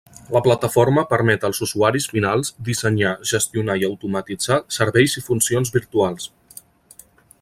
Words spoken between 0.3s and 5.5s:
La plataforma permet als usuaris finals dissenyar, gestionar i automatitzar serveis i